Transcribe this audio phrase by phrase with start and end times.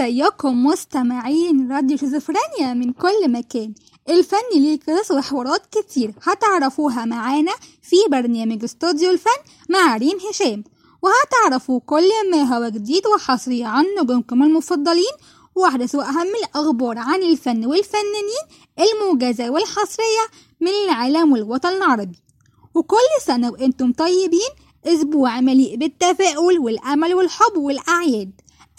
[0.00, 3.74] ازيكم مستمعين راديو شيزوفرينيا من كل مكان.
[4.08, 10.64] الفن ليه قصص وحوارات كتير هتعرفوها معانا في برنامج استوديو الفن مع ريم هشام.
[11.02, 15.12] وهتعرفوا كل ما هو جديد وحصري عن نجومكم المفضلين
[15.54, 18.44] واحدث واهم الأخبار عن الفن والفنانين
[18.78, 20.24] الموجزة والحصرية
[20.60, 22.18] من العالم والوطن العربي.
[22.74, 24.50] وكل سنة وإنتم طيبين
[24.86, 28.30] أسبوع مليء بالتفاؤل والأمل والحب والأعياد.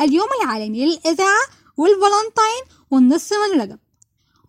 [0.01, 1.41] اليوم العالمي للإذاعة
[1.77, 3.79] والفالنتين والنص من رجب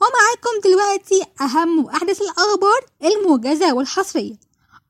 [0.00, 4.34] ومعاكم دلوقتي أهم وأحدث الأخبار الموجزة والحصرية.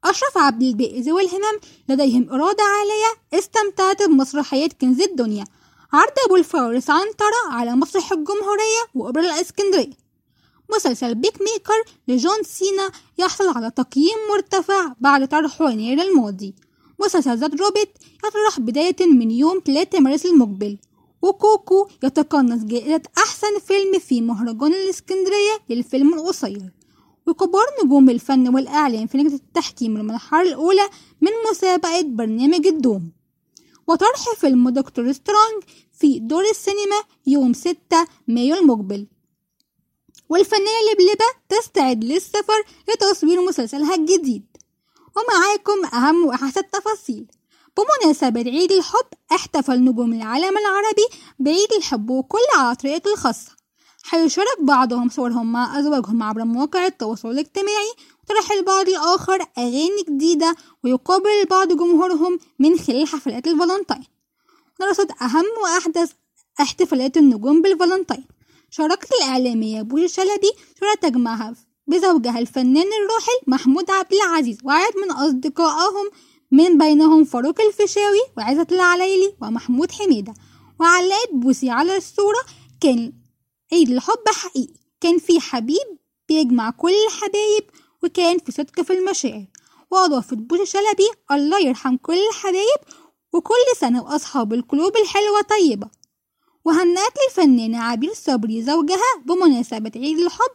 [0.04, 5.44] أشرف عبد الباقي ذوي الهمم لديهم إرادة عالية استمتعت بمسرحية كنز الدنيا.
[5.92, 10.08] عرض أبو الفارس عنترة على مسرح الجمهورية وأوبرا الإسكندرية.
[10.74, 16.54] مسلسل بيك ميكر لجون سينا يحصل على تقييم مرتفع بعد طرحه يناير الماضي.
[17.06, 17.88] ذا روبيت
[18.24, 20.78] يطرح بداية من يوم 3 مارس المقبل.
[21.22, 26.72] وكوكو يتقنص جائزة أحسن فيلم في مهرجان الإسكندرية للفيلم القصير.
[27.26, 30.88] وكبار نجوم الفن والإعلام في لجنة التحكيم المرحلة الأولى
[31.20, 33.12] من مسابقة برنامج الدوم.
[33.86, 39.06] وطرح فيلم Doctor Strange في دور السينما يوم 6 مايو المقبل.
[40.28, 44.47] والفنانة لبلبة تستعد للسفر لتصوير مسلسلها الجديد.
[45.18, 47.26] ومعاكم أهم وأحسن التفاصيل.
[47.76, 51.06] بمناسبة عيد الحب احتفل نجوم العالم العربي
[51.38, 53.50] بعيد الحب وكل على طريقته الخاصة.
[54.10, 61.30] هيشارك بعضهم صورهم مع أزواجهم عبر مواقع التواصل الاجتماعي وطرح البعض الآخر أغاني جديدة ويقابل
[61.42, 64.04] البعض جمهورهم من خلال حفلات الفالنتين.
[64.80, 66.12] نرصد أهم وأحدث
[66.60, 68.24] احتفالات النجوم بالفالنتين.
[68.70, 71.54] شاركت الإعلامية بوسي شلبي صورة تجمعها
[71.88, 76.10] بزوجها الفنان الراحل محمود عبد العزيز وعدد من أصدقائهم
[76.50, 80.34] من بينهم فاروق الفيشاوي وعزة العليلي ومحمود حميدة.
[80.80, 82.40] وعلقت بوسي على الصورة
[82.80, 83.12] كان
[83.72, 84.74] عيد الحب حقيقي.
[85.00, 85.98] كان في حبيب
[86.28, 87.70] بيجمع كل الحبايب
[88.02, 89.46] وكان في صدق في المشاعر.
[89.90, 92.80] وأضافت بوسي شلبي الله يرحم كل الحبايب
[93.32, 95.88] وكل سنة وأصحاب القلوب الحلوة طيبة.
[96.64, 100.52] وهنأت الفنانة عبير صبري زوجها بمناسبة عيد الحب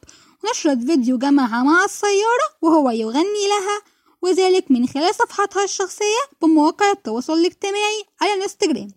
[0.51, 3.81] نشرت فيديو جمعها مع السيارة وهو يغني لها
[4.21, 8.87] وذلك من خلال صفحتها الشخصية بمواقع التواصل الاجتماعي على الانستجرام.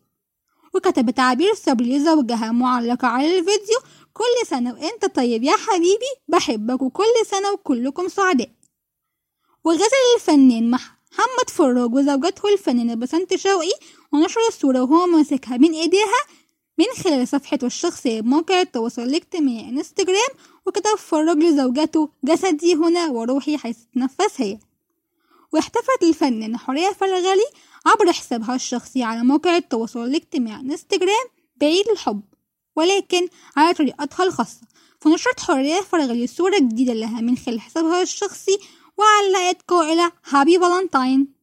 [0.75, 3.79] وكتبت عبير صبري لزوجها معلقة على الفيديو
[4.15, 8.51] كل سنة وإنت طيب يا حبيبي بحبك وكل سنة وكلكم سعداء.
[9.65, 13.73] وغزل الفنان محمد فراج وزوجته الفنانة بسنت شوقي
[14.13, 16.21] ونشر الصورة وهو ماسكها بين إيديها
[16.79, 20.31] من خلال صفحته الشخصية بموقع التواصل الاجتماعي انستجرام
[20.67, 24.59] وكتب فراج لزوجته جسدي هنا وروحي حيث تتنفس هي.
[25.53, 27.47] واحتفلت الفنانة حورية فرغلي
[27.87, 31.27] عبر حسابها الشخصي على موقع التواصل الاجتماعي انستجرام
[31.57, 32.23] بعيد الحب
[32.77, 34.61] ولكن على طريقتها الخاصة.
[35.01, 38.59] فنشرت حورية فرغلي صورة جديدة لها من خلال حسابها الشخصي
[38.97, 41.35] وعلقت قائلة هابي فالنتاين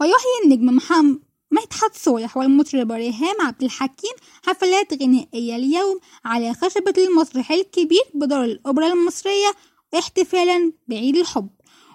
[0.00, 4.12] ويحيي النجم محمد مدحت صالح والمطربة ريهام عبد الحكيم
[4.46, 9.52] حفلات غنائية اليوم على خشبة المسرح الكبير بدار الأوبرا المصرية
[9.98, 11.48] احتفالا بعيد الحب.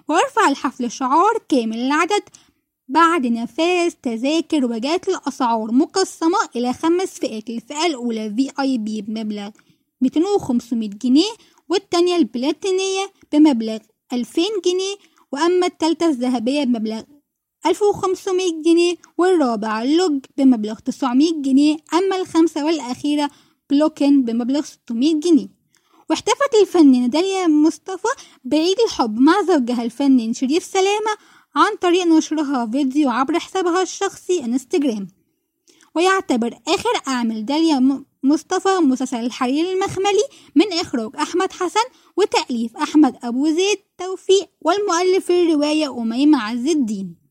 [0.08, 2.24] ويرفع الحفل شعار كامل العدد
[2.88, 9.50] بعد نفاذ تذاكر وجات الأسعار مقسمة إلى خمس فئات الفئة الأولى في آي بي بمبلغ
[10.02, 11.32] 200 و 500 جنيه
[11.70, 13.80] والتانية البلاتينية بمبلغ
[14.14, 14.96] 2000 جنيه
[15.32, 17.02] وأما التالتة الذهبية بمبلغ
[17.66, 23.30] 1500 جنيه والرابع اللوج بمبلغ 900 جنيه أما الخامسة والأخيرة
[23.70, 25.48] بلوكن بمبلغ 600 جنيه.
[26.10, 28.08] واحتفلت الفنانة داليا مصطفى
[28.44, 31.12] بعيد الحب مع زوجها الفنان شريف سلامة
[31.56, 35.08] عن طريق نشرها فيديو عبر حسابها الشخصي انستجرام
[35.96, 40.24] ويعتبر آخر أعمال داليا مصطفى مسلسل الحرير المخملي
[40.56, 41.88] من إخراج أحمد حسن
[42.18, 47.23] وتأليف أحمد أبو زيد توفيق والمؤلف الرواية أميمة عز الدين.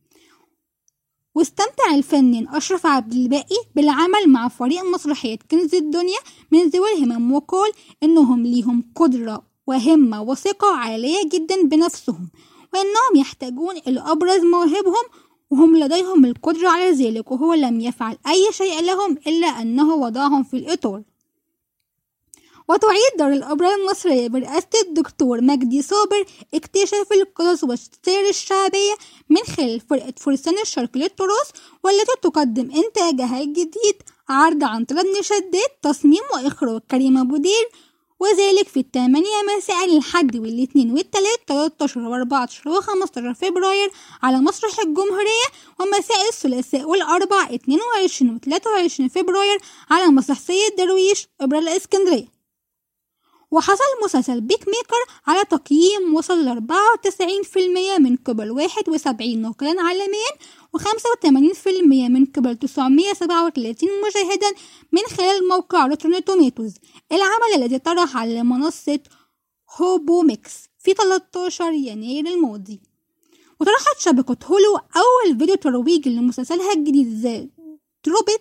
[1.35, 6.19] واستمتع الفنان أشرف عبد الباقي بالعمل مع فريق مسرحية كنز الدنيا
[6.51, 12.31] من ذوي الهمم وقال إنهم ليهم قدرة وهمة وثقة عالية جدا بنفسهم
[12.75, 15.05] وإنهم يحتاجون إلى أبرز مواهبهم
[15.51, 20.57] وهم لديهم القدرة على ذلك وهو لم يفعل أي شيء لهم إلا أنه وضعهم في
[20.57, 21.03] الإطار.
[22.73, 26.25] وتعيد دار الأوبرا المصرية برئاسة الدكتور مجدي صابر
[26.55, 28.95] اكتشاف القصص والسير الشعبية
[29.31, 31.51] من خلال فرقة فرسان الشرق للتراث
[31.85, 33.97] والتي تقدم إنتاجها الجديد
[34.29, 37.69] عرض عن طلب شداد تصميم وإخراج كريم أبو دير
[38.21, 43.91] وذلك في الثامنية مساء الحد والاثنين والثلاث 13 و14 و15 فبراير
[44.23, 45.49] على مسرح الجمهورية
[45.81, 49.59] ومساء الثلاثاء والأربع 22 و23 فبراير
[49.91, 52.32] على مسرح سيد درويش أوبرا الإسكندرية.
[53.53, 56.67] وحصل مسلسل Peacemaker على تقييم وصل ل
[57.97, 60.33] 94% من قبل 71 ناقدا عالميا
[60.77, 64.53] و85% من قبل 937 مشاهدا
[64.93, 66.75] من خلال موقع Rotten Tomatoes
[67.13, 69.01] العمل الذي طرح على منصة
[69.77, 72.81] HBO Max في 13 يناير الماضي.
[73.61, 77.49] وطرحت شبكة Hulu أول فيديو ترويجي لمسلسلها الجديد The
[78.03, 78.41] تروبيت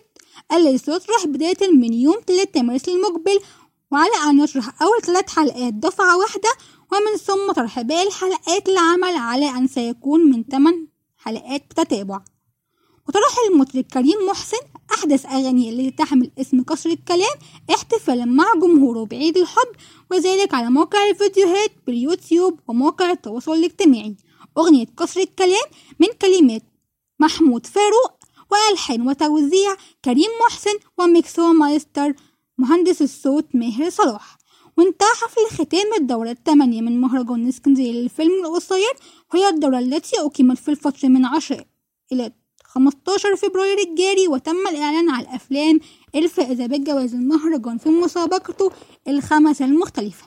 [0.52, 3.40] الذي سيطرح بداية من يوم 3 مارس المقبل
[3.92, 6.48] وعلى أن يشرح أول ثلاث حلقات دفعة واحدة
[6.92, 10.86] ومن ثم طرح باقي الحلقات العمل على أن سيكون من 8
[11.16, 12.20] حلقات بتتابع
[13.08, 14.56] وطرح المطرب كريم محسن
[14.94, 17.36] أحدث أغانيه التي تحمل اسم قصر الكلام
[17.74, 19.68] احتفالا مع جمهوره بعيد الحب
[20.10, 24.16] وذلك على موقع الفيديوهات باليوتيوب ومواقع التواصل الاجتماعي.
[24.58, 25.64] أغنية قصر الكلام
[26.00, 26.62] من كلمات
[27.20, 28.12] محمود فاروق
[28.50, 32.14] وألحان وتوزيع كريم محسن وميكسو مايستر
[32.58, 34.38] مهندس الصوت ماهر صلاح.
[34.78, 38.92] وانتهى حفل ختام الدورة الثمانية من مهرجان اسكندرية للفيلم القصير
[39.34, 41.64] وهي الدورة التي أقيمت في الفترة من عشر
[42.12, 42.32] إلى
[42.64, 45.80] 15 فبراير الجاري وتم الإعلان على الأفلام
[46.14, 48.70] الفائزة بالجوائز المهرجان في مسابقته
[49.08, 50.26] الخمسة المختلفة.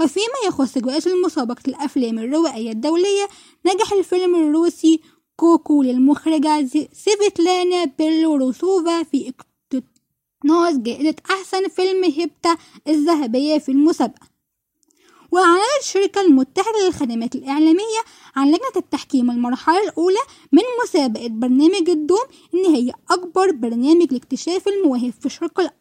[0.00, 3.28] وفيما يخص جوائز مسابقة الأفلام الروائية الدولية
[3.66, 5.00] نجح الفيلم الروسي
[5.36, 9.28] كوكو للمخرجة سيفيتلانا بيلوروسوفا في
[10.44, 12.56] ناقص جائزة أحسن فيلم هبتة
[12.88, 14.30] الذهبية في المسابقة.
[15.32, 18.00] وأعلنت الشركة المتحدة للخدمات الإعلامية
[18.36, 20.20] عن لجنة التحكيم المرحلة الأولى
[20.52, 25.72] من مسابقة برنامج الدوم إن هي أكبر برنامج لاكتشاف المواهب في الشرق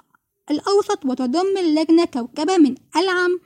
[0.52, 3.40] الأوسط وتضم اللجنة كوكبة من ألعم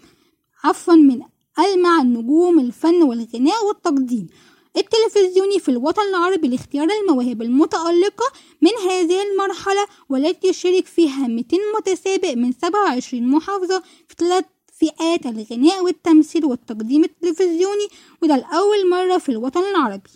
[0.64, 1.22] عفوا من
[1.60, 4.28] ألمع النجوم الفن والغناء والتقديم.
[4.78, 8.32] التلفزيوني في الوطن العربي لاختيار المواهب المتألقة
[8.62, 14.46] من هذه المرحلة والتي يشارك فيها 200 متسابق من 27 محافظة في ثلاث
[14.80, 17.88] فئات الغناء والتمثيل والتقديم التلفزيوني
[18.22, 20.10] وده لأول مرة في الوطن العربي.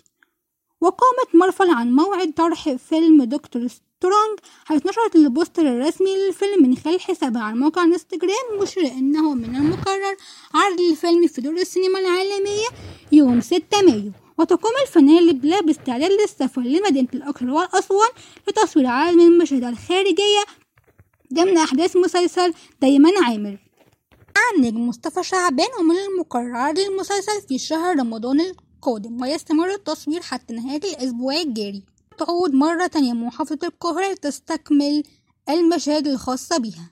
[0.80, 6.76] وقامت مرفل عن موعد طرح فيلم Doctor Strange حيث نشرت ال poster الرسمي للفيلم من
[6.76, 10.16] خلال حسابها على موقع انستجرام مشير إنه من المقرر
[10.54, 12.66] عرض الفيلم في دور السينما العالمية
[13.12, 14.12] يوم 6 مايو.
[14.38, 18.08] وتقوم الفنانة لبلا باستعداد للسفر لمدينة الأقصر وأسوان
[18.48, 20.44] لتصوير من المشاهد الخارجية
[21.34, 23.58] ضمن أحداث مسلسل دايما عامر.
[24.56, 31.34] النجم مصطفى شعبان ومن المقرر للمسلسل في شهر رمضان القادم ويستمر التصوير حتى نهاية الأسبوع
[31.40, 31.82] الجاري.
[32.18, 35.02] تعود مرة تانية محافظة القاهرة لتستكمل
[35.48, 36.90] المشاهد الخاصة بها.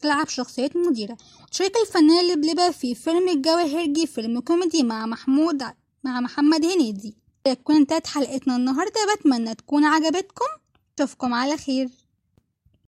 [0.00, 1.16] تلعب شخصية مديرة.
[1.50, 5.62] تشارك الفنانة لبلبة في فيلم الجواهرجي فيلم كوميدي مع محمود
[6.06, 7.16] مع محمد هنيدي.
[7.44, 10.44] تكون انتهت حلقتنا النهاردة بتمنى تكون عجبتكم.
[10.98, 11.88] اشوفكم على خير.